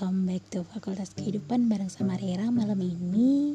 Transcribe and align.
welcome 0.00 0.24
back 0.24 0.40
to 0.48 0.64
Fakultas 0.64 1.12
Kehidupan 1.12 1.68
bareng 1.68 1.92
sama 1.92 2.16
Rera 2.16 2.48
malam 2.48 2.80
ini. 2.80 3.52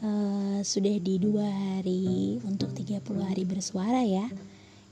Uh, 0.00 0.64
sudah 0.64 0.96
di 0.96 1.20
dua 1.20 1.44
hari 1.52 2.40
untuk 2.48 2.72
30 2.72 3.04
hari 3.20 3.44
bersuara 3.44 4.00
ya. 4.00 4.24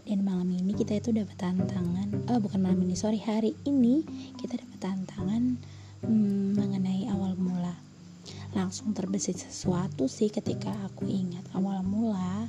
Dan 0.04 0.28
malam 0.28 0.52
ini 0.52 0.76
kita 0.76 1.00
itu 1.00 1.08
dapat 1.16 1.40
tantangan 1.40 2.12
oh 2.28 2.36
bukan 2.44 2.60
malam 2.60 2.84
ini 2.84 2.92
sorry 3.00 3.16
hari 3.16 3.56
ini 3.64 4.04
kita 4.36 4.60
dapat 4.60 4.76
tantangan 4.76 5.56
hmm, 6.04 6.60
mengenai 6.60 7.08
awal 7.16 7.32
mula. 7.40 7.72
Langsung 8.52 8.92
terbesit 8.92 9.40
sesuatu 9.40 10.04
sih 10.04 10.28
ketika 10.28 10.68
aku 10.84 11.08
ingat 11.08 11.48
awal 11.56 11.80
mula. 11.80 12.44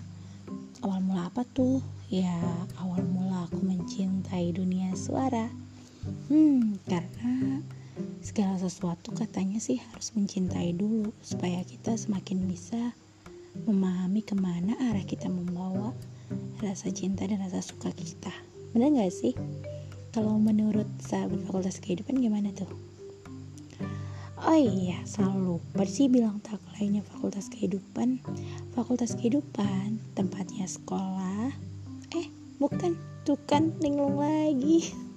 Awal 0.84 1.00
mula 1.08 1.32
apa 1.32 1.48
tuh? 1.56 1.80
Ya 2.12 2.36
awal 2.84 3.00
mula 3.00 3.48
aku 3.48 3.64
mencintai 3.64 4.52
dunia 4.52 4.92
suara. 5.00 5.48
Hmm, 6.28 6.76
karena 6.84 7.64
segala 8.20 8.60
sesuatu 8.60 9.16
katanya 9.16 9.58
sih 9.64 9.80
harus 9.80 10.12
mencintai 10.16 10.76
dulu 10.76 11.16
supaya 11.24 11.64
kita 11.64 11.96
semakin 11.96 12.46
bisa 12.48 12.92
memahami 13.66 14.22
ke 14.24 14.36
mana 14.36 14.76
arah 14.92 15.04
kita 15.04 15.28
membawa 15.32 15.96
rasa 16.62 16.92
cinta 16.92 17.26
dan 17.26 17.42
rasa 17.42 17.64
suka 17.64 17.90
kita. 17.96 18.32
Benar 18.76 18.94
gak 18.94 19.14
sih? 19.16 19.34
Kalau 20.14 20.38
menurut 20.38 20.88
sahabat 21.02 21.42
fakultas 21.46 21.82
kehidupan 21.82 22.22
gimana 22.22 22.54
tuh? 22.54 22.70
Oh 24.40 24.56
iya, 24.56 25.04
selalu 25.04 25.60
lupa 25.60 25.84
bilang 26.08 26.40
tak 26.40 26.64
lainnya 26.80 27.04
fakultas 27.04 27.52
kehidupan. 27.52 28.24
Fakultas 28.72 29.12
kehidupan, 29.20 30.00
tempatnya 30.16 30.64
sekolah. 30.64 31.52
Eh, 32.16 32.32
bukan, 32.56 32.96
tuh 33.28 33.36
kan 33.44 33.76
linglung 33.84 34.16
lagi. 34.16 34.88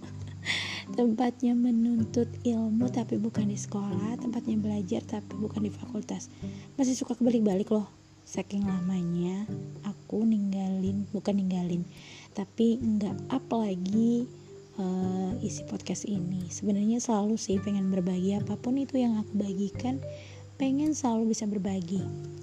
tempatnya 0.91 1.55
menuntut 1.55 2.27
ilmu 2.43 2.91
tapi 2.91 3.17
bukan 3.17 3.47
di 3.47 3.59
sekolah 3.59 4.19
tempatnya 4.19 4.59
belajar 4.59 5.03
tapi 5.07 5.39
bukan 5.39 5.67
di 5.67 5.73
fakultas. 5.73 6.27
Masih 6.75 6.99
suka 6.99 7.15
kebalik-balik 7.15 7.71
loh. 7.71 7.87
Saking 8.23 8.67
lamanya 8.67 9.47
aku 9.87 10.23
ninggalin 10.27 11.07
bukan 11.11 11.39
ninggalin 11.39 11.83
tapi 12.33 12.81
nggak 12.81 13.29
up 13.29 13.45
lagi 13.53 14.27
uh, 14.81 15.33
isi 15.45 15.63
podcast 15.69 16.09
ini. 16.09 16.49
Sebenarnya 16.49 16.99
selalu 16.99 17.37
sih 17.37 17.61
pengen 17.61 17.93
berbagi 17.93 18.39
apa 18.39 18.57
pun 18.59 18.79
itu 18.81 18.99
yang 18.99 19.21
aku 19.21 19.37
bagikan 19.37 20.01
pengen 20.57 20.97
selalu 20.97 21.35
bisa 21.37 21.45
berbagi. 21.47 22.03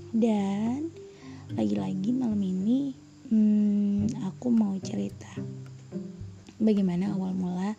Dan 0.10 0.90
lagi-lagi 1.54 2.14
malam 2.14 2.42
ini 2.42 2.94
hmm, 3.30 4.26
aku 4.30 4.50
mau 4.54 4.78
cerita 4.82 5.30
bagaimana 6.60 7.16
awal 7.16 7.32
mula 7.34 7.73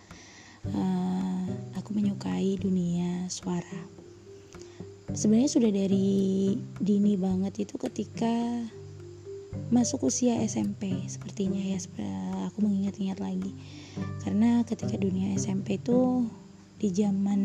uh, 0.69 1.45
aku 1.79 1.97
menyukai 1.97 2.61
dunia 2.61 3.25
suara. 3.33 3.81
Sebenarnya 5.11 5.51
sudah 5.51 5.71
dari 5.75 6.55
dini 6.79 7.19
banget 7.19 7.67
itu 7.67 7.75
ketika 7.81 8.31
masuk 9.75 10.07
usia 10.07 10.39
SMP 10.47 11.07
sepertinya 11.11 11.59
ya 11.59 11.79
aku 12.47 12.63
mengingat-ingat 12.63 13.19
lagi. 13.19 13.51
Karena 14.23 14.63
ketika 14.63 14.95
dunia 14.95 15.35
SMP 15.35 15.83
itu 15.83 16.27
di 16.81 16.89
zaman 16.95 17.43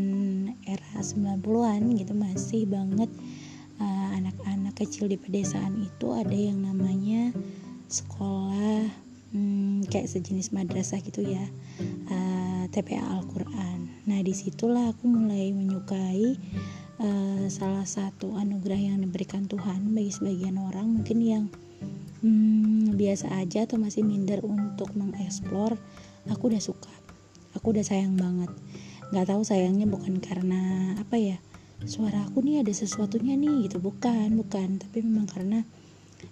era 0.63 0.95
90-an 1.01 1.81
gitu 1.99 2.13
masih 2.15 2.63
banget 2.71 3.11
eh, 3.83 4.07
anak-anak 4.15 4.73
uh, 4.73 4.79
kecil 4.79 5.11
di 5.11 5.19
pedesaan 5.19 5.83
itu 5.83 6.07
ada 6.15 6.31
yang 6.31 6.63
namanya 6.63 7.35
sekolah 7.91 8.87
hmm, 9.35 9.83
kayak 9.91 10.07
sejenis 10.07 10.55
madrasah 10.55 11.03
gitu 11.03 11.25
ya. 11.25 11.43
Uh, 12.07 12.34
TPA 12.75 13.07
Al-Quran. 13.07 14.03
Nah 14.03 14.19
di 14.19 14.35
situlah 14.35 14.91
aku 14.91 15.07
mulai 15.07 15.55
menyukai 15.55 16.35
uh, 16.99 17.47
salah 17.47 17.87
satu 17.87 18.35
anugerah 18.35 18.91
yang 18.91 18.99
diberikan 18.99 19.47
Tuhan 19.47 19.95
bagi 19.95 20.11
sebagian 20.11 20.59
orang 20.59 20.99
mungkin 20.99 21.17
yang 21.23 21.45
hmm, 22.19 22.99
biasa 22.99 23.31
aja 23.39 23.63
atau 23.63 23.79
masih 23.79 24.03
minder 24.03 24.43
untuk 24.43 24.91
mengeksplor. 24.91 25.79
Aku 26.27 26.51
udah 26.51 26.59
suka, 26.59 26.91
aku 27.55 27.71
udah 27.71 27.87
sayang 27.87 28.19
banget. 28.19 28.51
Gak 29.15 29.31
tahu 29.31 29.47
sayangnya 29.47 29.87
bukan 29.87 30.19
karena 30.19 30.91
apa 30.99 31.15
ya 31.15 31.39
suara 31.87 32.27
aku 32.27 32.41
nih 32.43 32.65
ada 32.65 32.73
sesuatunya 32.73 33.37
nih 33.37 33.69
gitu 33.69 33.77
bukan 33.83 34.33
bukan 34.41 34.81
tapi 34.81 35.05
memang 35.05 35.27
karena 35.29 35.59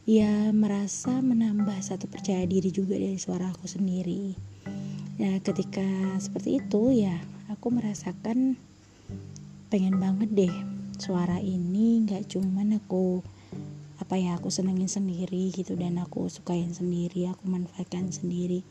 ya 0.07 0.49
merasa 0.55 1.19
menambah 1.19 1.77
satu 1.83 2.09
percaya 2.09 2.47
diri 2.47 2.73
juga 2.73 2.97
dari 2.97 3.19
suara 3.21 3.51
aku 3.53 3.69
sendiri 3.69 4.52
ya 5.22 5.38
ketika 5.46 5.85
seperti 6.18 6.57
itu 6.57 7.06
ya 7.06 7.22
aku 7.51 7.69
merasakan 7.69 8.57
pengen 9.69 9.97
banget 9.97 10.29
deh 10.34 10.53
suara 11.01 11.41
ini. 11.41 12.06
Nggak 12.06 12.34
cuman 12.34 12.78
aku 12.78 13.22
apa 14.01 14.19
ya 14.19 14.35
aku 14.35 14.51
senengin 14.51 14.90
sendiri 14.90 15.53
gitu 15.53 15.79
dan 15.79 15.96
aku 16.01 16.28
sukain 16.28 16.74
sendiri 16.74 17.29
aku 17.29 17.46
manfaatkan 17.50 18.09
sendiri. 18.09 18.62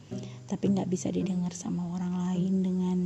Tapi 0.46 0.64
nggak 0.74 0.90
bisa 0.90 1.10
didengar 1.10 1.54
sama 1.54 1.86
orang 1.94 2.14
lain 2.30 2.54
dengan 2.62 2.98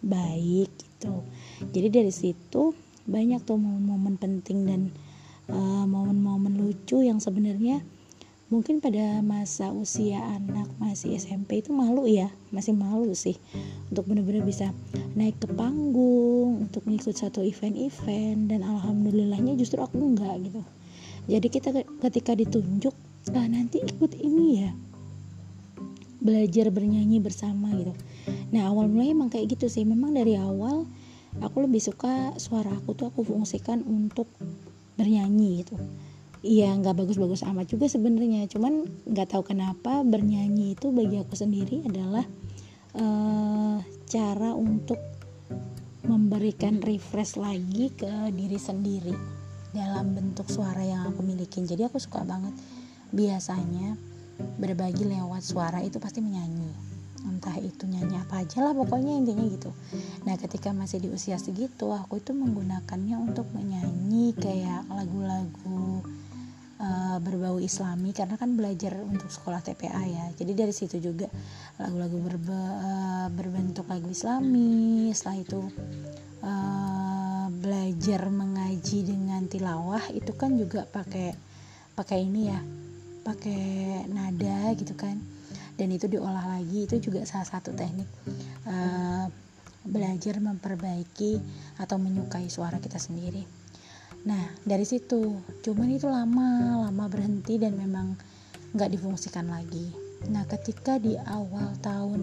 baik 0.00 0.70
gitu. 0.76 1.24
Jadi 1.72 1.88
dari 1.88 2.12
situ 2.12 2.72
banyak 3.02 3.42
tuh 3.42 3.58
momen-momen 3.58 4.14
penting 4.14 4.58
dan 4.62 4.80
eh, 5.50 5.84
momen-momen 5.84 6.54
uh, 6.54 6.60
lucu 6.70 7.02
yang 7.02 7.18
sebenarnya 7.18 7.82
mungkin 8.52 8.84
pada 8.84 9.24
masa 9.24 9.72
usia 9.72 10.20
anak 10.20 10.68
masih 10.76 11.16
SMP 11.16 11.64
itu 11.64 11.72
malu 11.72 12.04
ya 12.04 12.28
masih 12.52 12.76
malu 12.76 13.16
sih 13.16 13.40
untuk 13.88 14.04
benar-benar 14.04 14.44
bisa 14.44 14.76
naik 15.16 15.40
ke 15.40 15.48
panggung 15.56 16.68
untuk 16.68 16.84
mengikut 16.84 17.16
satu 17.16 17.40
event-event 17.40 18.52
dan 18.52 18.60
alhamdulillahnya 18.60 19.56
justru 19.56 19.80
aku 19.80 19.96
enggak 19.96 20.36
gitu. 20.44 20.60
Jadi 21.32 21.46
kita 21.48 21.68
ketika 22.04 22.36
ditunjuk 22.36 22.92
ah 23.32 23.48
nanti 23.48 23.80
ikut 23.80 24.20
ini 24.20 24.68
ya 24.68 24.70
belajar 26.20 26.68
bernyanyi 26.68 27.24
bersama 27.24 27.72
gitu. 27.72 27.96
Nah 28.52 28.68
awal 28.68 28.84
mulai 28.92 29.16
emang 29.16 29.32
kayak 29.32 29.56
gitu 29.56 29.72
sih. 29.72 29.88
Memang 29.88 30.12
dari 30.12 30.36
awal 30.36 30.84
aku 31.40 31.64
lebih 31.64 31.80
suka 31.80 32.36
suara 32.36 32.68
aku 32.68 32.92
tuh 32.92 33.08
aku 33.08 33.24
fungsikan 33.24 33.80
untuk 33.80 34.28
bernyanyi 35.00 35.64
gitu 35.64 35.80
Iya 36.42 36.74
nggak 36.74 36.98
bagus-bagus 36.98 37.46
amat 37.46 37.70
juga 37.70 37.86
sebenarnya. 37.86 38.50
Cuman 38.50 38.82
nggak 39.06 39.30
tahu 39.30 39.54
kenapa 39.54 40.02
bernyanyi 40.02 40.74
itu 40.74 40.90
bagi 40.90 41.22
aku 41.22 41.38
sendiri 41.38 41.86
adalah 41.86 42.26
uh, 42.98 43.78
cara 44.10 44.50
untuk 44.50 44.98
memberikan 46.02 46.82
refresh 46.82 47.38
lagi 47.38 47.94
ke 47.94 48.10
diri 48.34 48.58
sendiri 48.58 49.14
dalam 49.70 50.18
bentuk 50.18 50.50
suara 50.50 50.82
yang 50.82 51.14
aku 51.14 51.22
miliki. 51.22 51.62
Jadi 51.62 51.86
aku 51.86 52.02
suka 52.02 52.26
banget. 52.26 52.58
Biasanya 53.14 53.94
berbagi 54.58 55.06
lewat 55.06 55.46
suara 55.46 55.78
itu 55.78 56.02
pasti 56.02 56.18
menyanyi. 56.18 56.90
Entah 57.22 57.54
itu 57.62 57.86
nyanyi 57.86 58.18
apa 58.18 58.42
aja 58.42 58.66
lah 58.66 58.74
pokoknya 58.74 59.14
intinya 59.14 59.46
gitu. 59.46 59.70
Nah 60.26 60.34
ketika 60.34 60.74
masih 60.74 60.98
di 60.98 61.06
usia 61.06 61.38
segitu 61.38 61.94
aku 61.94 62.18
itu 62.18 62.34
menggunakannya 62.34 63.14
untuk 63.14 63.46
menyanyi 63.54 64.34
kayak 64.34 64.90
lagu-lagu 64.90 66.02
uh, 66.82 67.16
berbau 67.22 67.62
islami 67.62 68.10
karena 68.10 68.34
kan 68.34 68.58
belajar 68.58 68.98
untuk 68.98 69.30
sekolah 69.30 69.62
TPA 69.62 70.02
ya. 70.04 70.26
Jadi 70.34 70.52
dari 70.52 70.74
situ 70.74 70.98
juga 70.98 71.30
lagu-lagu 71.78 72.18
berbe, 72.18 72.52
uh, 72.52 73.28
berbentuk 73.30 73.86
lagu 73.86 74.10
islami. 74.10 75.08
Setelah 75.14 75.38
itu 75.38 75.60
uh, 76.42 77.46
belajar 77.62 78.26
mengaji 78.28 78.98
dengan 79.06 79.46
tilawah 79.46 80.02
itu 80.10 80.34
kan 80.34 80.58
juga 80.58 80.84
pakai 80.90 81.32
pakai 81.94 82.18
ini 82.26 82.50
ya 82.50 82.60
pakai 83.22 83.62
nada 84.10 84.74
gitu 84.74 84.98
kan. 84.98 85.16
Dan 85.72 85.88
itu 85.88 86.04
diolah 86.04 86.58
lagi 86.58 86.84
itu 86.84 87.00
juga 87.00 87.24
salah 87.24 87.48
satu 87.48 87.72
teknik 87.72 88.06
uh, 88.68 89.24
belajar 89.82 90.38
memperbaiki 90.38 91.40
atau 91.80 91.96
menyukai 91.98 92.46
suara 92.46 92.78
kita 92.78 93.00
sendiri 93.02 93.61
Nah 94.22 94.42
dari 94.62 94.86
situ, 94.86 95.42
cuman 95.66 95.88
itu 95.90 96.06
lama, 96.06 96.78
lama 96.86 97.04
berhenti 97.10 97.58
dan 97.58 97.74
memang 97.74 98.14
nggak 98.74 98.94
difungsikan 98.94 99.50
lagi. 99.50 99.90
Nah 100.30 100.46
ketika 100.46 101.02
di 101.02 101.18
awal 101.18 101.74
tahun, 101.82 102.22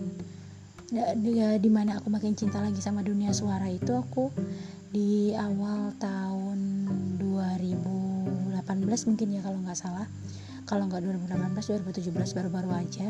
di, 1.20 1.32
di 1.60 1.70
mana 1.70 2.00
aku 2.00 2.08
makin 2.08 2.34
cinta 2.40 2.64
lagi 2.64 2.80
sama 2.80 3.04
dunia 3.04 3.36
suara 3.36 3.68
itu 3.68 3.92
aku 3.92 4.32
di 4.90 5.36
awal 5.36 5.94
tahun 6.00 6.88
2018 7.20 9.08
mungkin 9.12 9.28
ya 9.36 9.42
kalau 9.44 9.60
nggak 9.60 9.80
salah. 9.80 10.08
Kalau 10.70 10.86
nggak 10.86 11.02
2018 11.02 11.82
2017 12.14 12.38
baru-baru 12.38 12.70
aja 12.78 13.10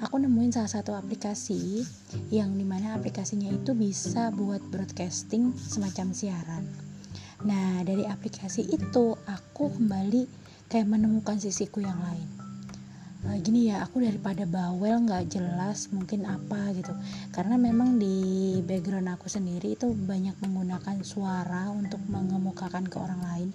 aku 0.00 0.24
nemuin 0.24 0.56
salah 0.56 0.72
satu 0.72 0.96
aplikasi 0.96 1.84
yang 2.32 2.56
di 2.56 2.64
mana 2.64 2.96
aplikasinya 2.96 3.52
itu 3.52 3.76
bisa 3.76 4.32
buat 4.32 4.64
broadcasting 4.72 5.52
semacam 5.52 6.16
siaran 6.16 6.64
Nah, 7.42 7.82
dari 7.82 8.06
aplikasi 8.06 8.62
itu 8.70 9.18
aku 9.26 9.74
kembali 9.74 10.30
kayak 10.70 10.86
menemukan 10.86 11.42
sisiku 11.42 11.82
yang 11.82 11.98
lain. 11.98 12.28
uh, 13.24 13.36
gini 13.40 13.72
ya 13.72 13.80
aku 13.80 14.04
daripada 14.04 14.44
bawel 14.44 15.02
nggak 15.08 15.32
jelas 15.32 15.88
mungkin 15.90 16.28
apa 16.28 16.70
gitu. 16.76 16.92
Karena 17.34 17.58
memang 17.58 17.98
di 17.98 18.60
background 18.62 19.10
aku 19.10 19.26
sendiri 19.26 19.74
itu 19.74 19.90
banyak 19.90 20.36
menggunakan 20.44 21.02
suara 21.02 21.72
untuk 21.74 21.98
mengemukakan 22.06 22.86
ke 22.86 22.96
orang 23.00 23.22
lain. 23.24 23.50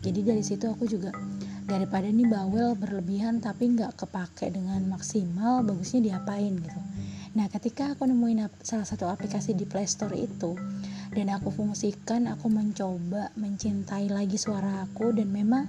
Jadi 0.00 0.20
dari 0.24 0.40
situ 0.40 0.64
aku 0.64 0.88
juga 0.88 1.12
daripada 1.68 2.08
ini 2.08 2.24
bawel 2.24 2.72
berlebihan 2.72 3.38
tapi 3.44 3.68
nggak 3.76 4.00
kepake 4.00 4.48
dengan 4.48 4.80
maksimal 4.88 5.60
bagusnya 5.60 6.00
diapain 6.00 6.56
gitu. 6.56 6.80
Nah 7.36 7.46
ketika 7.52 7.92
aku 7.92 8.08
nemuin 8.08 8.48
salah 8.64 8.88
satu 8.88 9.06
aplikasi 9.06 9.52
di 9.52 9.68
Play 9.68 9.84
Store 9.84 10.16
itu 10.16 10.56
dan 11.10 11.26
aku 11.34 11.50
fungsikan 11.50 12.30
aku 12.30 12.46
mencoba 12.46 13.34
mencintai 13.34 14.08
lagi 14.10 14.38
suara 14.38 14.86
aku. 14.86 15.10
Dan 15.10 15.34
memang 15.34 15.66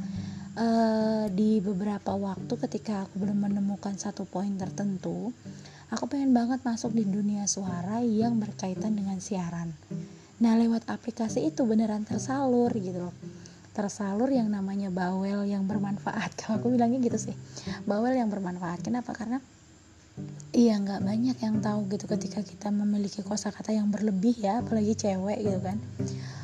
uh, 0.56 1.26
di 1.30 1.58
beberapa 1.60 2.14
waktu 2.14 2.54
ketika 2.70 3.10
aku 3.10 3.26
belum 3.26 3.50
menemukan 3.50 3.98
satu 3.98 4.30
poin 4.30 4.54
tertentu 4.56 5.34
aku 5.92 6.08
pengen 6.08 6.32
banget 6.32 6.64
masuk 6.64 6.96
di 6.96 7.04
dunia 7.04 7.44
suara 7.46 8.00
yang 8.00 8.40
berkaitan 8.40 8.96
dengan 8.96 9.20
siaran. 9.20 9.76
Nah 10.40 10.56
lewat 10.56 10.88
aplikasi 10.88 11.52
itu 11.52 11.68
beneran 11.68 12.08
tersalur 12.08 12.72
gitu 12.72 13.12
loh. 13.12 13.16
Tersalur 13.76 14.32
yang 14.32 14.48
namanya 14.48 14.88
bawel 14.88 15.44
yang 15.44 15.68
bermanfaat. 15.68 16.34
Kalau 16.40 16.64
aku 16.64 16.72
bilangnya 16.72 17.04
gitu 17.04 17.20
sih. 17.20 17.36
Bawel 17.84 18.16
yang 18.16 18.32
bermanfaat. 18.32 18.88
Kenapa? 18.88 19.12
Karena 19.12 19.44
iya 20.52 20.76
nggak 20.76 21.02
banyak 21.02 21.38
yang 21.40 21.64
tahu 21.64 21.88
gitu 21.88 22.06
ketika 22.12 22.44
kita 22.44 22.68
memiliki 22.70 23.24
kosakata 23.24 23.72
yang 23.72 23.88
berlebih 23.88 24.36
ya 24.36 24.60
apalagi 24.60 24.94
cewek 24.96 25.40
gitu 25.42 25.60
kan. 25.64 25.78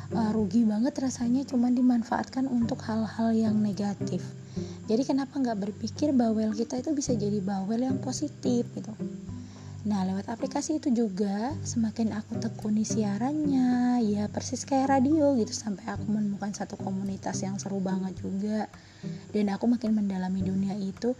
Uh, 0.08 0.32
rugi 0.32 0.64
banget 0.64 0.96
rasanya 0.96 1.44
cuma 1.44 1.68
dimanfaatkan 1.68 2.48
untuk 2.48 2.80
hal-hal 2.88 3.36
yang 3.36 3.60
negatif. 3.60 4.24
Jadi 4.88 5.04
kenapa 5.04 5.36
nggak 5.36 5.68
berpikir 5.68 6.16
bawel 6.16 6.56
kita 6.56 6.80
itu 6.80 6.96
bisa 6.96 7.12
jadi 7.12 7.44
bawel 7.44 7.84
yang 7.84 8.00
positif 8.00 8.64
gitu? 8.72 8.92
Nah, 9.88 10.04
lewat 10.04 10.26
aplikasi 10.32 10.82
itu 10.82 10.90
juga 10.90 11.54
semakin 11.62 12.16
aku 12.16 12.40
tekuni 12.40 12.82
siarannya, 12.82 14.02
ya 14.04 14.26
persis 14.26 14.66
kayak 14.66 14.90
radio 14.90 15.32
gitu 15.38 15.54
sampai 15.54 15.86
aku 15.86 16.08
menemukan 16.08 16.50
satu 16.50 16.74
komunitas 16.80 17.40
yang 17.44 17.60
seru 17.60 17.78
banget 17.78 18.16
juga. 18.18 18.66
Dan 19.28 19.52
aku 19.52 19.68
makin 19.68 19.92
mendalami 19.92 20.40
dunia 20.40 20.72
itu 20.76 21.12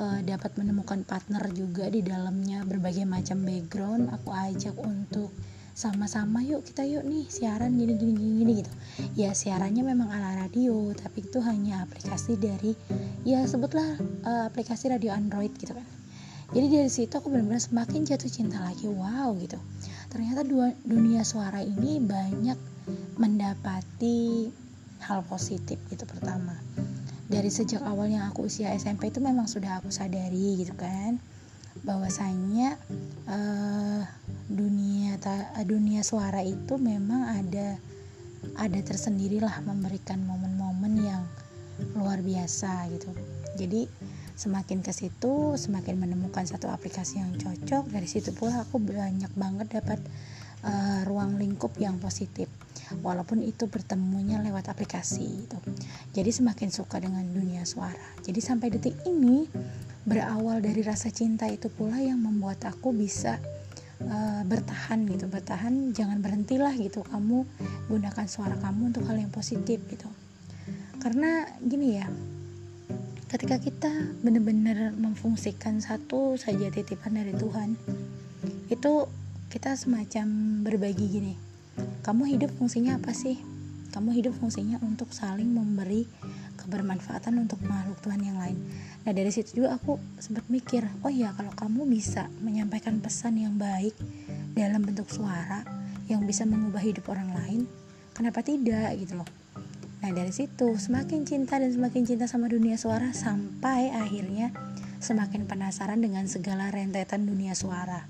uh, 0.00 0.20
dapat 0.24 0.56
menemukan 0.56 1.04
partner 1.04 1.44
juga 1.52 1.92
di 1.92 2.00
dalamnya 2.00 2.64
berbagai 2.64 3.04
macam 3.04 3.44
background. 3.44 4.08
Aku 4.16 4.32
ajak 4.32 4.76
untuk 4.80 5.28
sama-sama 5.70 6.44
yuk 6.44 6.66
kita 6.66 6.84
yuk 6.84 7.06
nih 7.08 7.24
siaran 7.30 7.72
gini 7.78 7.96
gini 7.96 8.12
gini, 8.12 8.32
gini 8.42 8.52
gitu. 8.60 8.72
Ya 9.16 9.32
siarannya 9.32 9.80
memang 9.80 10.12
ala 10.12 10.36
radio 10.36 10.92
tapi 10.92 11.24
itu 11.24 11.40
hanya 11.40 11.86
aplikasi 11.88 12.36
dari 12.36 12.76
ya 13.24 13.40
sebutlah 13.48 13.96
uh, 14.26 14.44
aplikasi 14.50 14.92
radio 14.92 15.14
Android 15.14 15.54
gitu 15.56 15.72
kan. 15.72 15.86
Jadi 16.50 16.66
dari 16.66 16.90
situ 16.90 17.14
aku 17.14 17.30
benar-benar 17.30 17.62
semakin 17.62 18.02
jatuh 18.02 18.26
cinta 18.26 18.58
lagi 18.58 18.90
wow 18.90 19.30
gitu. 19.38 19.56
Ternyata 20.10 20.42
dua, 20.42 20.74
dunia 20.82 21.22
suara 21.22 21.62
ini 21.62 22.02
banyak 22.02 22.58
mendapati 23.16 24.50
hal 25.06 25.22
positif 25.24 25.78
itu 25.88 26.04
pertama 26.04 26.58
dari 27.30 27.46
sejak 27.46 27.86
awal 27.86 28.10
yang 28.10 28.26
aku 28.26 28.50
usia 28.50 28.74
SMP 28.74 29.14
itu 29.14 29.22
memang 29.22 29.46
sudah 29.46 29.78
aku 29.78 29.94
sadari 29.94 30.58
gitu 30.58 30.74
kan. 30.74 31.22
Bahwasanya 31.86 32.74
uh, 33.30 34.02
dunia 34.50 35.14
ta, 35.22 35.54
dunia 35.62 36.02
suara 36.02 36.42
itu 36.42 36.74
memang 36.74 37.38
ada 37.38 37.78
ada 38.58 38.80
tersendirilah 38.82 39.62
memberikan 39.62 40.18
momen-momen 40.26 40.98
yang 40.98 41.22
luar 41.94 42.18
biasa 42.18 42.90
gitu. 42.90 43.14
Jadi 43.54 43.86
semakin 44.34 44.80
ke 44.80 44.90
situ 44.90 45.52
semakin 45.60 46.00
menemukan 46.00 46.48
satu 46.48 46.72
aplikasi 46.72 47.20
yang 47.20 47.36
cocok 47.36 47.92
dari 47.92 48.08
situ 48.08 48.32
pula 48.32 48.64
aku 48.64 48.80
banyak 48.80 49.28
banget 49.36 49.68
dapat 49.68 50.00
uh, 50.64 51.04
ruang 51.04 51.36
lingkup 51.36 51.76
yang 51.76 52.00
positif 52.00 52.48
walaupun 52.98 53.46
itu 53.46 53.70
bertemunya 53.70 54.42
lewat 54.42 54.70
aplikasi 54.74 55.46
itu. 55.46 55.58
Jadi 56.10 56.30
semakin 56.34 56.68
suka 56.74 56.98
dengan 56.98 57.22
dunia 57.22 57.62
suara. 57.62 58.18
Jadi 58.26 58.40
sampai 58.42 58.74
detik 58.74 58.98
ini 59.06 59.46
berawal 60.02 60.58
dari 60.58 60.82
rasa 60.82 61.14
cinta 61.14 61.46
itu 61.46 61.70
pula 61.70 62.02
yang 62.02 62.18
membuat 62.18 62.66
aku 62.66 62.90
bisa 62.90 63.38
uh, 64.02 64.42
bertahan 64.42 65.06
gitu. 65.06 65.30
Bertahan 65.30 65.94
jangan 65.94 66.18
berhentilah 66.18 66.74
gitu. 66.74 67.06
Kamu 67.06 67.46
gunakan 67.86 68.26
suara 68.26 68.58
kamu 68.58 68.90
untuk 68.94 69.06
hal 69.06 69.16
yang 69.18 69.30
positif 69.30 69.78
gitu. 69.86 70.10
Karena 71.00 71.48
gini 71.62 71.96
ya 71.96 72.10
ketika 73.30 73.62
kita 73.62 73.90
benar-benar 74.26 74.90
memfungsikan 74.98 75.78
satu 75.78 76.34
saja 76.34 76.66
titipan 76.66 77.14
dari 77.14 77.30
Tuhan 77.30 77.78
itu 78.66 79.06
kita 79.54 79.78
semacam 79.78 80.26
berbagi 80.66 81.06
gini 81.06 81.49
kamu 82.00 82.36
hidup 82.36 82.50
fungsinya 82.56 82.96
apa 82.96 83.12
sih? 83.12 83.38
Kamu 83.90 84.14
hidup 84.14 84.38
fungsinya 84.38 84.78
untuk 84.86 85.10
saling 85.10 85.50
memberi 85.50 86.06
kebermanfaatan 86.60 87.34
untuk 87.42 87.58
makhluk 87.66 87.98
Tuhan 88.04 88.22
yang 88.22 88.38
lain. 88.38 88.54
Nah 89.02 89.12
dari 89.16 89.32
situ 89.32 89.64
juga 89.64 89.74
aku 89.74 89.98
sempat 90.22 90.46
mikir 90.46 90.86
oh 91.02 91.10
ya 91.10 91.34
kalau 91.34 91.50
kamu 91.56 91.88
bisa 91.90 92.30
menyampaikan 92.44 93.02
pesan 93.02 93.40
yang 93.40 93.58
baik 93.58 93.96
dalam 94.54 94.84
bentuk 94.84 95.08
suara 95.10 95.64
yang 96.06 96.22
bisa 96.28 96.46
mengubah 96.46 96.82
hidup 96.84 97.08
orang 97.10 97.32
lain 97.34 97.60
kenapa 98.14 98.44
tidak? 98.44 98.94
Gitu 99.00 99.16
loh. 99.16 99.28
Nah 100.00 100.10
dari 100.12 100.32
situ 100.32 100.76
semakin 100.76 101.24
cinta 101.24 101.56
dan 101.56 101.72
semakin 101.72 102.02
cinta 102.04 102.24
sama 102.28 102.46
dunia 102.46 102.76
suara 102.76 103.10
sampai 103.16 103.90
akhirnya 103.90 104.52
semakin 105.00 105.48
penasaran 105.48 105.98
dengan 105.98 106.28
segala 106.28 106.68
rentetan 106.68 107.24
dunia 107.24 107.56
suara. 107.56 108.04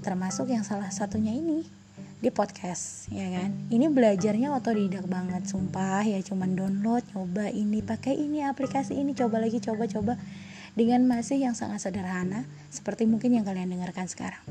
Termasuk 0.00 0.48
yang 0.48 0.62
salah 0.62 0.88
satunya 0.94 1.34
ini 1.34 1.79
di 2.20 2.28
podcast 2.28 3.08
ya 3.08 3.24
kan? 3.32 3.72
Ini 3.72 3.88
belajarnya 3.88 4.52
otodidak 4.52 5.08
banget 5.08 5.48
sumpah. 5.48 6.04
Ya 6.04 6.20
cuman 6.20 6.52
download 6.52 7.00
coba 7.16 7.48
ini 7.48 7.80
pakai 7.80 8.12
ini 8.12 8.44
aplikasi 8.44 9.00
ini 9.00 9.16
coba 9.16 9.40
lagi 9.40 9.56
coba 9.58 9.88
coba. 9.88 10.14
Dengan 10.76 11.02
masih 11.08 11.42
yang 11.42 11.56
sangat 11.56 11.82
sederhana 11.82 12.46
seperti 12.70 13.08
mungkin 13.08 13.34
yang 13.34 13.42
kalian 13.42 13.72
dengarkan 13.72 14.06
sekarang. 14.06 14.44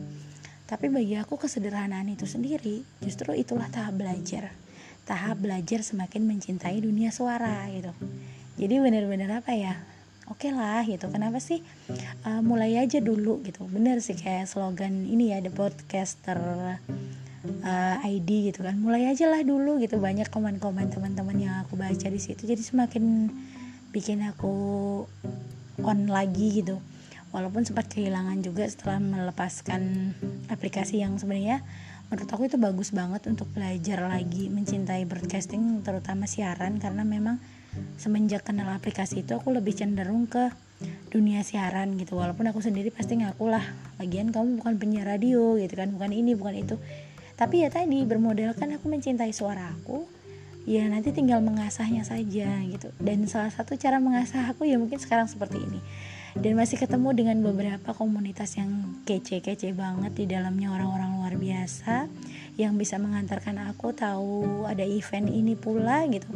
Tapi 0.66 0.90
bagi 0.90 1.16
aku 1.16 1.38
kesederhanaan 1.38 2.10
itu 2.10 2.26
sendiri 2.26 2.84
justru 3.06 3.38
itulah 3.38 3.70
tahap 3.70 3.96
belajar. 4.02 4.52
Tahap 5.06 5.42
belajar 5.42 5.86
semakin 5.86 6.26
mencintai 6.26 6.82
dunia 6.82 7.14
suara 7.14 7.70
gitu. 7.70 7.94
Jadi 8.60 8.76
bener-bener 8.82 9.30
apa 9.30 9.54
ya? 9.56 9.78
Oke 10.30 10.50
okay 10.50 10.52
lah 10.54 10.86
gitu. 10.86 11.10
Kenapa 11.10 11.42
sih 11.42 11.62
uh, 12.26 12.42
mulai 12.42 12.78
aja 12.82 13.02
dulu 13.02 13.42
gitu? 13.46 13.66
Bener 13.70 14.02
sih 14.02 14.14
kayak 14.14 14.46
slogan 14.50 15.06
ini 15.06 15.34
ya 15.34 15.42
the 15.42 15.50
podcaster 15.50 16.38
uh, 17.46 17.98
eh, 18.04 18.20
ID 18.20 18.52
gitu 18.52 18.66
kan. 18.66 18.76
Mulai 18.76 19.12
aja 19.12 19.32
lah 19.32 19.42
dulu 19.44 19.80
gitu 19.80 20.00
banyak 20.00 20.28
komen-komen 20.28 20.92
teman-teman 20.92 21.38
yang 21.40 21.56
aku 21.64 21.80
baca 21.80 22.08
di 22.08 22.20
situ. 22.20 22.44
Jadi 22.44 22.62
semakin 22.62 23.32
bikin 23.96 24.26
aku 24.28 24.54
on 25.80 26.00
lagi 26.12 26.62
gitu. 26.64 26.78
Walaupun 27.30 27.62
sempat 27.62 27.86
kehilangan 27.94 28.42
juga 28.42 28.66
setelah 28.66 28.98
melepaskan 28.98 30.14
aplikasi 30.50 31.06
yang 31.06 31.22
sebenarnya 31.22 31.62
menurut 32.10 32.26
aku 32.34 32.50
itu 32.50 32.58
bagus 32.58 32.90
banget 32.90 33.30
untuk 33.30 33.46
belajar 33.54 34.02
lagi 34.02 34.50
mencintai 34.50 35.06
broadcasting 35.06 35.86
terutama 35.86 36.26
siaran. 36.26 36.82
Karena 36.82 37.06
memang 37.06 37.38
semenjak 38.02 38.50
kenal 38.50 38.74
aplikasi 38.74 39.22
itu 39.22 39.38
aku 39.38 39.54
lebih 39.54 39.78
cenderung 39.78 40.26
ke 40.26 40.50
dunia 41.14 41.46
siaran 41.46 41.96
gitu. 42.02 42.18
Walaupun 42.18 42.50
aku 42.50 42.66
sendiri 42.66 42.90
pasti 42.90 43.22
ngaku 43.22 43.46
lah 43.48 43.64
lagian 44.02 44.34
kamu 44.34 44.60
bukan 44.60 44.74
penyiar 44.82 45.06
radio 45.06 45.56
gitu 45.62 45.78
kan. 45.78 45.94
Bukan 45.94 46.12
ini 46.12 46.34
bukan 46.34 46.58
itu 46.58 46.76
tapi 47.40 47.64
ya 47.64 47.72
tadi 47.72 48.04
bermodalkan 48.04 48.76
aku 48.76 48.92
mencintai 48.92 49.32
suara 49.32 49.72
aku 49.72 50.04
ya 50.68 50.84
nanti 50.92 51.16
tinggal 51.16 51.40
mengasahnya 51.40 52.04
saja 52.04 52.60
gitu. 52.68 52.92
Dan 53.00 53.24
salah 53.32 53.50
satu 53.50 53.80
cara 53.80 54.04
mengasah 54.04 54.52
aku 54.52 54.68
ya 54.68 54.76
mungkin 54.76 55.00
sekarang 55.00 55.32
seperti 55.32 55.64
ini. 55.64 55.80
Dan 56.38 56.54
masih 56.54 56.78
ketemu 56.78 57.10
dengan 57.16 57.42
beberapa 57.42 57.96
komunitas 57.98 58.54
yang 58.54 59.02
kece-kece 59.08 59.74
banget 59.74 60.14
di 60.14 60.30
dalamnya 60.30 60.70
orang-orang 60.70 61.18
luar 61.18 61.34
biasa 61.40 62.06
yang 62.60 62.78
bisa 62.78 63.02
mengantarkan 63.02 63.58
aku 63.66 63.96
tahu 63.98 64.68
ada 64.70 64.86
event 64.86 65.32
ini 65.32 65.58
pula 65.58 66.06
gitu. 66.06 66.30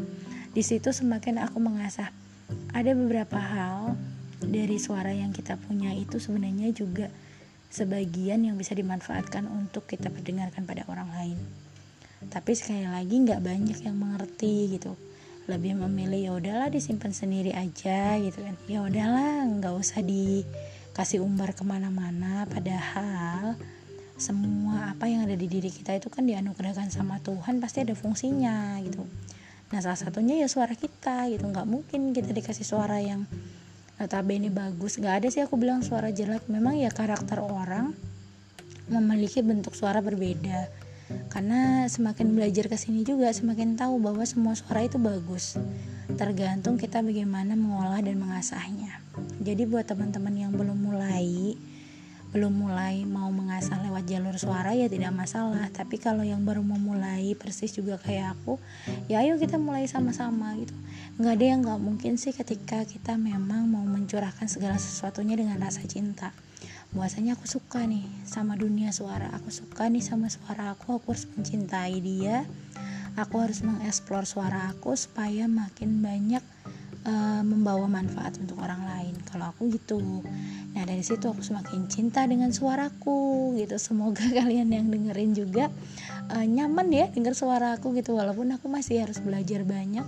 Di 0.56 0.66
situ 0.66 0.90
semakin 0.90 1.44
aku 1.44 1.62
mengasah. 1.62 2.10
Ada 2.74 2.98
beberapa 2.98 3.38
hal 3.38 3.94
dari 4.42 4.82
suara 4.82 5.14
yang 5.14 5.30
kita 5.30 5.62
punya 5.62 5.94
itu 5.94 6.18
sebenarnya 6.18 6.74
juga 6.74 7.08
sebagian 7.74 8.46
yang 8.46 8.54
bisa 8.54 8.78
dimanfaatkan 8.78 9.50
untuk 9.50 9.90
kita 9.90 10.14
perdengarkan 10.14 10.70
pada 10.70 10.86
orang 10.86 11.10
lain. 11.10 11.38
Tapi 12.30 12.54
sekali 12.54 12.86
lagi 12.86 13.18
nggak 13.18 13.42
banyak 13.42 13.82
yang 13.82 13.98
mengerti 13.98 14.78
gitu. 14.78 14.94
Lebih 15.50 15.82
memilih 15.82 16.22
ya 16.22 16.32
udahlah 16.38 16.70
disimpan 16.70 17.10
sendiri 17.10 17.50
aja 17.52 18.16
gitu 18.22 18.46
kan. 18.46 18.56
Ya 18.70 18.86
udahlah 18.86 19.50
nggak 19.58 19.74
usah 19.74 20.06
dikasih 20.06 21.26
umbar 21.26 21.58
ke 21.58 21.66
mana-mana. 21.66 22.46
Padahal 22.46 23.58
semua 24.22 24.94
apa 24.94 25.10
yang 25.10 25.26
ada 25.26 25.34
di 25.34 25.50
diri 25.50 25.74
kita 25.74 25.98
itu 25.98 26.14
kan 26.14 26.30
dianugerahkan 26.30 26.94
sama 26.94 27.18
Tuhan 27.26 27.58
pasti 27.58 27.82
ada 27.82 27.98
fungsinya 27.98 28.78
gitu. 28.86 29.02
Nah 29.74 29.82
salah 29.82 29.98
satunya 29.98 30.38
ya 30.38 30.46
suara 30.46 30.78
kita 30.78 31.26
gitu. 31.34 31.50
Nggak 31.50 31.66
mungkin 31.66 32.14
kita 32.14 32.30
dikasih 32.30 32.64
suara 32.70 33.02
yang 33.02 33.26
notabene 33.98 34.50
bagus. 34.50 34.98
Nggak 34.98 35.16
ada 35.24 35.28
sih 35.30 35.42
aku 35.44 35.58
bilang 35.60 35.82
suara 35.86 36.10
jelek. 36.10 36.46
Memang 36.50 36.78
ya 36.78 36.90
karakter 36.90 37.42
orang 37.42 37.94
memiliki 38.90 39.40
bentuk 39.46 39.74
suara 39.78 40.00
berbeda. 40.04 40.70
Karena 41.30 41.86
semakin 41.86 42.34
belajar 42.34 42.72
ke 42.72 42.78
sini 42.80 43.06
juga 43.06 43.30
semakin 43.30 43.76
tahu 43.78 44.02
bahwa 44.02 44.24
semua 44.24 44.58
suara 44.58 44.86
itu 44.86 44.98
bagus. 44.98 45.60
Tergantung 46.16 46.80
kita 46.80 47.04
bagaimana 47.04 47.54
mengolah 47.54 48.02
dan 48.02 48.18
mengasahnya. 48.18 49.04
Jadi 49.44 49.68
buat 49.70 49.86
teman-teman 49.86 50.34
yang 50.34 50.52
belum 50.56 50.78
mulai 50.78 51.54
belum 52.34 52.66
mulai 52.66 53.06
mau 53.06 53.30
mengasah 53.30 53.78
lewat 53.86 54.10
jalur 54.10 54.34
suara 54.42 54.74
ya 54.74 54.90
tidak 54.90 55.14
masalah. 55.14 55.70
Tapi 55.70 56.02
kalau 56.02 56.26
yang 56.26 56.42
baru 56.42 56.66
mau 56.66 56.82
mulai 56.82 57.38
persis 57.38 57.70
juga 57.78 58.02
kayak 58.02 58.34
aku 58.34 58.58
ya 59.06 59.22
ayo 59.22 59.38
kita 59.38 59.62
mulai 59.62 59.86
sama-sama 59.86 60.58
gitu. 60.58 60.74
Nggak 61.22 61.34
ada 61.38 61.46
yang 61.46 61.60
nggak 61.62 61.80
mungkin 61.80 62.18
sih 62.18 62.34
ketika 62.34 62.82
kita 62.90 63.22
memang 63.22 63.70
mau 63.70 63.86
mencurahkan 63.86 64.50
segala 64.50 64.82
sesuatunya 64.82 65.38
dengan 65.38 65.62
rasa 65.62 65.86
cinta. 65.86 66.34
Bahwasanya 66.90 67.38
aku 67.38 67.46
suka 67.46 67.86
nih 67.86 68.10
sama 68.26 68.58
dunia 68.58 68.90
suara. 68.90 69.30
Aku 69.38 69.54
suka 69.54 69.86
nih 69.86 70.02
sama 70.02 70.34
suara 70.34 70.74
aku 70.74 70.98
aku 70.98 71.14
harus 71.14 71.30
mencintai 71.38 72.02
dia. 72.02 72.50
Aku 73.14 73.46
harus 73.46 73.62
mengeksplor 73.62 74.26
suara 74.26 74.74
aku 74.74 74.98
supaya 74.98 75.46
makin 75.46 76.02
banyak 76.02 76.42
uh, 77.08 77.42
membawa 77.44 77.88
manfaat 77.88 78.36
untuk 78.40 78.60
orang 78.60 78.84
lain 78.84 79.16
kalau 79.28 79.52
aku 79.52 79.72
gitu 79.72 80.24
Nah 80.74 80.84
dari 80.90 81.06
situ 81.06 81.30
aku 81.30 81.46
semakin 81.46 81.86
cinta 81.86 82.26
dengan 82.26 82.50
suaraku 82.50 83.54
gitu. 83.62 83.78
Semoga 83.78 84.26
kalian 84.42 84.74
yang 84.74 84.90
dengerin 84.90 85.32
juga 85.38 85.70
uh, 86.34 86.46
nyaman 86.46 86.90
ya 86.90 87.06
dengar 87.14 87.38
suaraku 87.38 87.94
gitu. 88.02 88.18
Walaupun 88.18 88.58
aku 88.58 88.68
masih 88.68 89.06
harus 89.06 89.22
belajar 89.22 89.62
banyak 89.62 90.06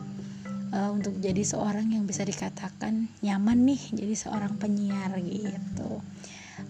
uh, 0.73 0.89
untuk 0.91 1.21
jadi 1.21 1.45
seorang 1.45 1.93
yang 1.93 2.09
bisa 2.09 2.25
dikatakan 2.25 3.07
nyaman 3.21 3.61
nih 3.63 3.81
jadi 3.93 4.15
seorang 4.17 4.57
penyiar 4.57 5.13
gitu. 5.21 6.01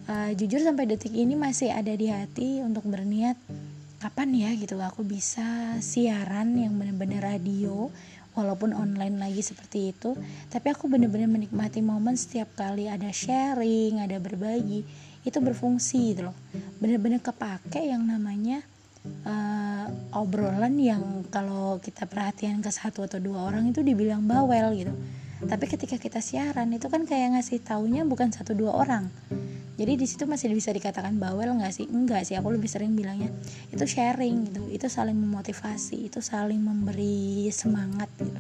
Uh, 0.06 0.30
jujur 0.38 0.62
sampai 0.62 0.86
detik 0.86 1.14
ini 1.14 1.34
masih 1.34 1.74
ada 1.74 1.94
di 1.94 2.12
hati 2.12 2.62
untuk 2.62 2.86
berniat 2.86 3.38
kapan 3.96 4.38
ya 4.38 4.50
gitu 4.54 4.78
aku 4.78 5.02
bisa 5.02 5.82
siaran 5.82 6.54
yang 6.62 6.78
benar-benar 6.78 7.26
radio 7.26 7.90
walaupun 8.36 8.76
online 8.76 9.18
lagi 9.18 9.42
seperti 9.42 9.96
itu 9.96 10.14
tapi 10.52 10.70
aku 10.70 10.92
bener-bener 10.92 11.32
menikmati 11.32 11.80
momen 11.80 12.20
setiap 12.20 12.52
kali 12.54 12.92
ada 12.92 13.10
sharing 13.10 14.04
ada 14.04 14.20
berbagi 14.22 14.86
itu 15.26 15.42
berfungsi 15.42 16.14
gitu 16.14 16.30
loh. 16.30 16.38
Bener-bener 16.78 17.20
kepake 17.20 17.82
yang 17.82 18.06
namanya 18.06 18.62
uh, 19.26 19.90
obrolan 20.14 20.78
yang 20.78 21.26
kalau 21.34 21.82
kita 21.82 22.06
perhatian 22.06 22.62
ke 22.62 22.70
satu 22.70 23.10
atau 23.10 23.18
dua 23.18 23.50
orang 23.50 23.74
itu 23.74 23.82
dibilang 23.82 24.24
bawel 24.30 24.78
gitu. 24.78 24.94
Tapi 25.46 25.66
ketika 25.68 26.00
kita 26.00 26.24
siaran 26.24 26.72
itu 26.72 26.88
kan 26.88 27.04
kayak 27.04 27.36
ngasih 27.36 27.60
taunya 27.60 28.06
bukan 28.08 28.32
satu 28.32 28.56
dua 28.56 28.72
orang 28.72 29.12
jadi 29.76 30.00
di 30.00 30.08
situ 30.08 30.24
masih 30.24 30.56
bisa 30.56 30.72
dikatakan 30.72 31.20
bawel 31.20 31.52
nggak 31.60 31.74
sih? 31.76 31.86
Enggak 31.92 32.24
sih 32.24 32.40
aku 32.40 32.56
lebih 32.56 32.72
sering 32.72 32.96
bilangnya 32.96 33.28
itu 33.76 33.84
sharing 33.84 34.48
gitu. 34.48 34.64
Itu 34.72 34.88
saling 34.88 35.20
memotivasi 35.20 36.08
itu 36.08 36.24
saling 36.24 36.64
memberi 36.64 37.52
semangat 37.52 38.08
gitu. 38.16 38.40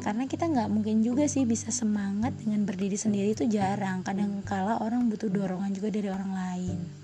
Karena 0.00 0.24
kita 0.24 0.48
nggak 0.48 0.72
mungkin 0.72 1.04
juga 1.04 1.28
sih 1.28 1.44
bisa 1.44 1.68
semangat 1.68 2.32
dengan 2.40 2.64
berdiri 2.64 2.96
sendiri 2.96 3.36
itu 3.36 3.44
jarang. 3.44 4.00
Kadang 4.00 4.40
kala 4.48 4.80
orang 4.80 5.12
butuh 5.12 5.28
dorongan 5.28 5.76
juga 5.76 5.92
dari 5.92 6.08
orang 6.08 6.32
lain 6.32 7.01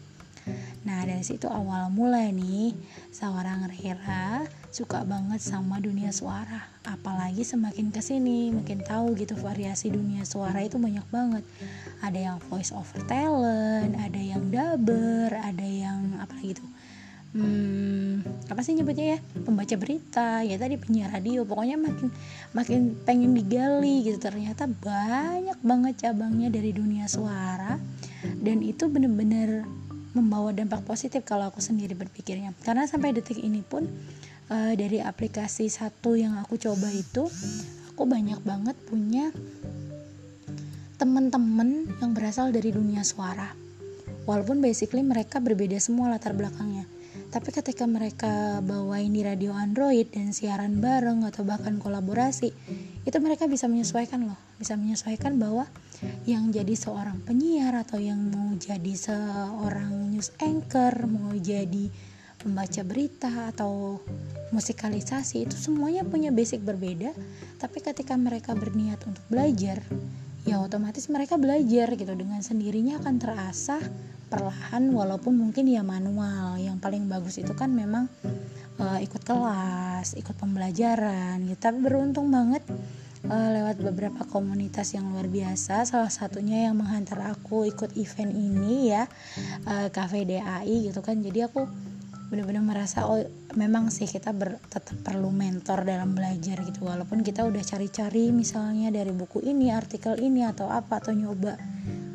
Nah 0.98 1.06
dari 1.06 1.22
situ 1.22 1.46
awal 1.46 1.94
mulai 1.94 2.34
nih 2.34 2.74
seorang 3.14 3.70
Rera 3.70 4.42
suka 4.74 5.06
banget 5.06 5.38
sama 5.38 5.78
dunia 5.78 6.10
suara. 6.10 6.58
Apalagi 6.82 7.46
semakin 7.46 7.94
ke 7.94 8.02
sini 8.02 8.50
makin 8.50 8.82
tahu 8.82 9.14
gitu 9.14 9.38
variasi 9.38 9.94
dunia 9.94 10.26
suara 10.26 10.58
itu 10.58 10.74
banyak 10.74 11.06
banget. 11.14 11.46
Ada 12.02 12.18
yang 12.18 12.36
voice 12.50 12.74
over 12.74 12.98
talent, 13.06 13.94
ada 13.94 14.18
yang 14.18 14.50
dubber, 14.50 15.38
ada 15.38 15.62
yang 15.62 16.18
apa 16.18 16.34
gitu. 16.42 16.66
Hmm, 17.30 18.26
apa 18.50 18.58
sih 18.66 18.74
nyebutnya 18.74 19.14
ya 19.14 19.18
pembaca 19.46 19.78
berita 19.78 20.42
ya 20.42 20.58
tadi 20.58 20.80
penyiar 20.80 21.14
radio 21.14 21.46
pokoknya 21.46 21.78
makin 21.78 22.08
makin 22.56 22.96
pengen 23.06 23.36
digali 23.36 24.00
gitu 24.00 24.16
ternyata 24.16 24.64
banyak 24.64 25.60
banget 25.60 26.08
cabangnya 26.08 26.48
dari 26.48 26.72
dunia 26.72 27.04
suara 27.04 27.76
dan 28.40 28.64
itu 28.64 28.88
bener-bener 28.88 29.68
membawa 30.18 30.50
dampak 30.50 30.82
positif 30.82 31.22
kalau 31.22 31.48
aku 31.48 31.62
sendiri 31.62 31.94
berpikirnya. 31.94 32.52
Karena 32.66 32.84
sampai 32.90 33.14
detik 33.14 33.38
ini 33.38 33.62
pun 33.62 33.86
uh, 34.50 34.72
dari 34.74 34.98
aplikasi 34.98 35.70
satu 35.70 36.18
yang 36.18 36.36
aku 36.42 36.58
coba 36.58 36.90
itu 36.90 37.30
aku 37.94 38.02
banyak 38.04 38.42
banget 38.42 38.76
punya 38.86 39.30
teman-teman 40.98 41.86
yang 42.02 42.10
berasal 42.10 42.50
dari 42.50 42.74
dunia 42.74 43.06
suara. 43.06 43.54
Walaupun 44.26 44.60
basically 44.60 45.00
mereka 45.00 45.40
berbeda 45.40 45.78
semua 45.80 46.10
latar 46.12 46.34
belakangnya. 46.34 46.84
Tapi 47.28 47.48
ketika 47.52 47.84
mereka 47.84 48.60
bawa 48.64 49.00
ini 49.00 49.20
radio 49.20 49.52
Android 49.52 50.08
dan 50.12 50.32
siaran 50.32 50.80
bareng 50.80 51.28
atau 51.28 51.44
bahkan 51.44 51.76
kolaborasi 51.76 52.52
itu 53.08 53.16
mereka 53.24 53.48
bisa 53.48 53.64
menyesuaikan 53.64 54.28
loh. 54.28 54.36
Bisa 54.60 54.76
menyesuaikan 54.76 55.40
bahwa 55.40 55.64
yang 56.28 56.52
jadi 56.52 56.76
seorang 56.76 57.24
penyiar 57.24 57.72
atau 57.80 57.96
yang 57.96 58.20
mau 58.28 58.52
jadi 58.60 58.92
seorang 58.92 60.12
news 60.12 60.36
anchor 60.44 60.92
mau 61.08 61.32
jadi 61.32 61.88
pembaca 62.36 62.84
berita 62.84 63.48
atau 63.48 64.04
musikalisasi 64.52 65.48
itu 65.48 65.56
semuanya 65.56 66.04
punya 66.04 66.28
basic 66.28 66.60
berbeda. 66.60 67.16
Tapi 67.56 67.80
ketika 67.80 68.12
mereka 68.20 68.52
berniat 68.52 69.00
untuk 69.08 69.24
belajar 69.32 69.80
ya 70.44 70.60
otomatis 70.60 71.08
mereka 71.08 71.40
belajar 71.40 71.88
gitu. 71.96 72.12
Dengan 72.12 72.44
sendirinya 72.44 73.00
akan 73.00 73.14
terasa 73.16 73.80
perlahan 74.28 74.92
walaupun 74.92 75.32
mungkin 75.32 75.64
ya 75.64 75.80
manual. 75.80 76.60
Yang 76.60 76.76
paling 76.84 77.08
bagus 77.08 77.40
itu 77.40 77.56
kan 77.56 77.72
memang 77.72 78.12
uh, 78.78 78.98
ikut 79.02 79.22
kelas 79.22 80.14
ikut 80.16 80.34
pembelajaran 80.38 81.42
gitu. 81.46 81.58
Tapi 81.58 81.78
beruntung 81.82 82.30
banget 82.30 82.62
uh, 83.26 83.48
lewat 83.50 83.82
beberapa 83.82 84.22
komunitas 84.30 84.94
yang 84.94 85.10
luar 85.10 85.26
biasa. 85.26 85.84
Salah 85.84 86.12
satunya 86.12 86.70
yang 86.70 86.78
menghantar 86.78 87.22
aku 87.26 87.66
ikut 87.66 87.98
event 87.98 88.32
ini 88.32 88.94
ya 88.94 89.10
uh, 89.66 89.88
Cafe 89.90 90.22
DAI 90.24 90.88
gitu 90.88 91.02
kan. 91.02 91.18
Jadi 91.18 91.42
aku 91.42 91.66
benar-benar 92.28 92.60
merasa 92.60 93.08
oh 93.08 93.24
memang 93.56 93.88
sih 93.88 94.04
kita 94.04 94.36
ber, 94.36 94.60
tetap 94.68 95.00
perlu 95.00 95.32
mentor 95.32 95.82
dalam 95.82 96.12
belajar 96.12 96.60
gitu. 96.62 96.86
Walaupun 96.86 97.24
kita 97.24 97.42
udah 97.48 97.64
cari-cari 97.64 98.30
misalnya 98.30 98.92
dari 98.92 99.10
buku 99.10 99.42
ini 99.42 99.72
artikel 99.72 100.20
ini 100.20 100.44
atau 100.44 100.68
apa 100.68 101.00
atau 101.00 101.16
nyoba 101.16 101.56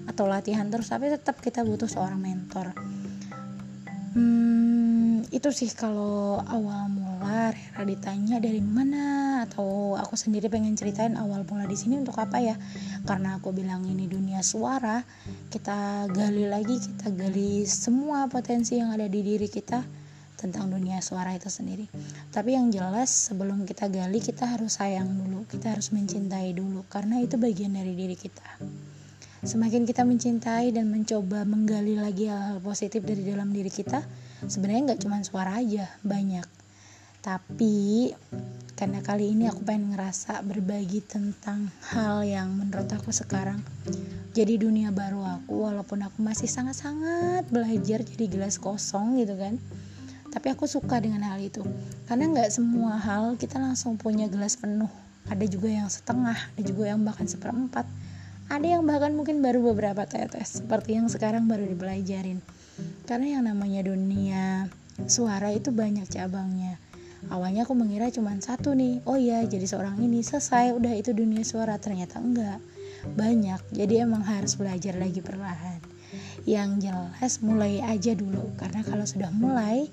atau 0.05 0.25
latihan 0.29 0.69
terus. 0.69 0.93
Tapi 0.93 1.09
tetap 1.09 1.41
kita 1.41 1.65
butuh 1.65 1.89
seorang 1.89 2.21
mentor. 2.21 2.77
Hmm, 4.13 4.92
itu 5.31 5.49
sih 5.53 5.71
kalau 5.71 6.41
awal 6.43 6.91
mula 6.91 7.53
Rera 7.53 7.83
ditanya 7.87 8.41
dari 8.43 8.59
mana 8.59 9.45
atau 9.47 9.95
aku 9.95 10.19
sendiri 10.19 10.49
pengen 10.49 10.75
ceritain 10.75 11.15
awal 11.15 11.47
mula 11.47 11.69
di 11.69 11.77
sini 11.77 12.01
untuk 12.01 12.19
apa 12.19 12.41
ya. 12.43 12.55
Karena 13.07 13.39
aku 13.39 13.55
bilang 13.55 13.87
ini 13.87 14.09
dunia 14.09 14.43
suara 14.43 15.05
kita 15.53 16.09
gali 16.11 16.49
lagi 16.49 16.75
kita 16.81 17.13
gali 17.13 17.63
semua 17.63 18.27
potensi 18.27 18.75
yang 18.81 18.91
ada 18.91 19.07
di 19.07 19.21
diri 19.23 19.47
kita 19.47 19.79
tentang 20.35 20.67
dunia 20.67 20.99
suara 20.99 21.31
itu 21.31 21.47
sendiri. 21.47 21.87
Tapi 22.33 22.59
yang 22.59 22.67
jelas 22.67 23.31
sebelum 23.31 23.63
kita 23.63 23.87
gali 23.87 24.19
kita 24.19 24.43
harus 24.43 24.75
sayang 24.75 25.07
dulu 25.07 25.47
kita 25.47 25.71
harus 25.77 25.95
mencintai 25.95 26.51
dulu 26.51 26.83
karena 26.91 27.23
itu 27.23 27.39
bagian 27.39 27.71
dari 27.71 27.95
diri 27.95 28.19
kita. 28.19 28.59
Semakin 29.43 29.83
kita 29.83 30.07
mencintai 30.07 30.71
dan 30.71 30.87
mencoba 30.87 31.43
menggali 31.43 31.99
lagi 31.99 32.31
hal-hal 32.31 32.63
positif 32.63 33.03
dari 33.03 33.27
dalam 33.27 33.51
diri 33.51 33.67
kita 33.67 33.99
sebenarnya 34.47 34.93
nggak 34.93 35.01
cuma 35.03 35.23
suara 35.23 35.59
aja 35.59 35.87
banyak. 36.03 36.45
Tapi 37.23 38.11
karena 38.75 38.99
kali 38.99 39.31
ini 39.31 39.47
aku 39.47 39.63
pengen 39.63 39.95
ngerasa 39.95 40.43
berbagi 40.43 40.99
tentang 41.05 41.71
hal 41.93 42.25
yang 42.27 42.51
menurut 42.51 42.89
aku 42.91 43.15
sekarang 43.15 43.63
jadi 44.33 44.57
dunia 44.57 44.89
baru 44.89 45.21
aku 45.21 45.69
walaupun 45.69 46.01
aku 46.03 46.25
masih 46.25 46.49
sangat-sangat 46.49 47.45
belajar 47.53 48.01
jadi 48.01 48.25
gelas 48.25 48.57
kosong 48.57 49.21
gitu 49.21 49.37
kan. 49.37 49.61
Tapi 50.33 50.49
aku 50.49 50.65
suka 50.65 50.97
dengan 50.97 51.21
hal 51.29 51.37
itu. 51.37 51.61
Karena 52.09 52.25
nggak 52.33 52.49
semua 52.49 52.97
hal 52.97 53.37
kita 53.37 53.61
langsung 53.61 53.93
punya 53.93 54.25
gelas 54.25 54.57
penuh. 54.57 54.89
Ada 55.29 55.45
juga 55.45 55.69
yang 55.69 55.85
setengah 55.85 56.33
ada 56.33 56.61
juga 56.65 56.89
yang 56.89 57.05
bahkan 57.05 57.29
seperempat. 57.29 57.85
Ada 58.49 58.75
yang 58.75 58.83
bahkan 58.89 59.13
mungkin 59.13 59.45
baru 59.45 59.61
beberapa 59.61 60.03
tetes 60.09 60.59
seperti 60.59 60.97
yang 60.97 61.07
sekarang 61.07 61.45
baru 61.45 61.69
dipelajarin 61.69 62.41
karena 63.05 63.39
yang 63.39 63.43
namanya 63.47 63.81
dunia 63.85 64.69
suara 65.09 65.51
itu 65.51 65.69
banyak 65.73 66.05
cabangnya. 66.09 66.79
Awalnya 67.31 67.63
aku 67.63 67.73
mengira 67.73 68.11
cuma 68.11 68.35
satu 68.35 68.75
nih 68.75 68.99
oh 69.07 69.15
iya 69.15 69.47
jadi 69.47 69.63
seorang 69.63 69.95
ini 70.03 70.19
selesai 70.19 70.75
udah 70.75 70.93
itu 70.95 71.15
dunia 71.15 71.41
suara. 71.47 71.79
Ternyata 71.79 72.19
enggak. 72.19 72.59
Banyak 73.03 73.71
jadi 73.71 74.07
emang 74.07 74.23
harus 74.23 74.55
belajar 74.59 74.95
lagi 74.99 75.23
perlahan. 75.23 75.79
Yang 76.43 76.91
jelas 76.91 77.33
mulai 77.39 77.79
aja 77.79 78.11
dulu 78.13 78.51
karena 78.59 78.83
kalau 78.83 79.07
sudah 79.07 79.31
mulai 79.31 79.87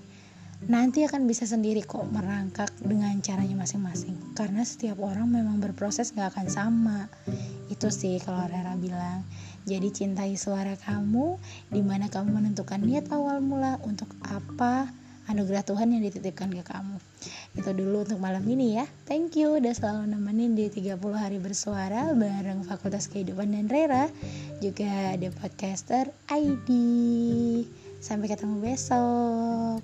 nanti 0.68 1.08
akan 1.08 1.24
bisa 1.24 1.48
sendiri 1.48 1.80
kok 1.80 2.04
merangkak 2.12 2.68
dengan 2.84 3.16
caranya 3.24 3.56
masing-masing. 3.56 4.36
Karena 4.36 4.60
setiap 4.60 5.00
orang 5.00 5.30
memang 5.32 5.56
berproses 5.56 6.12
gak 6.12 6.36
akan 6.36 6.46
sama. 6.52 6.98
Itu 7.72 7.88
sih 7.88 8.20
kalau 8.20 8.44
Rera 8.44 8.76
bilang 8.76 9.24
jadi 9.70 9.86
cintai 9.94 10.34
suara 10.34 10.74
kamu 10.74 11.38
di 11.70 11.78
mana 11.78 12.10
kamu 12.10 12.42
menentukan 12.42 12.82
niat 12.82 13.06
awal 13.14 13.38
mula 13.38 13.78
untuk 13.86 14.10
apa 14.26 14.90
anugerah 15.30 15.62
Tuhan 15.62 15.94
yang 15.94 16.02
dititipkan 16.02 16.50
ke 16.50 16.66
kamu. 16.66 16.98
Itu 17.54 17.70
dulu 17.70 18.02
untuk 18.02 18.18
malam 18.18 18.42
ini 18.50 18.82
ya. 18.82 18.84
Thank 19.06 19.38
you 19.38 19.62
udah 19.62 19.70
selalu 19.70 20.10
nemenin 20.10 20.58
di 20.58 20.66
30 20.66 20.98
hari 21.14 21.38
bersuara 21.38 22.10
bareng 22.10 22.66
Fakultas 22.66 23.06
Kehidupan 23.06 23.54
dan 23.54 23.70
Rera 23.70 24.10
juga 24.58 25.14
ada 25.14 25.30
podcaster 25.30 26.10
ID 26.26 26.68
sampai 28.02 28.26
ketemu 28.26 28.58
besok. 28.58 29.78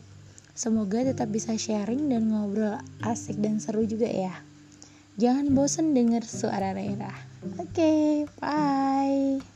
Semoga 0.57 1.07
tetap 1.07 1.31
bisa 1.31 1.55
sharing 1.55 2.11
dan 2.11 2.27
ngobrol 2.33 2.83
asik 3.07 3.39
dan 3.39 3.63
seru 3.63 3.87
juga 3.87 4.11
ya. 4.11 4.35
Jangan 5.15 5.55
bosen 5.55 5.95
denger 5.95 6.27
suara 6.27 6.75
Rera. 6.75 7.13
Oke 7.55 7.71
okay, 7.71 8.05
bye 8.43 9.56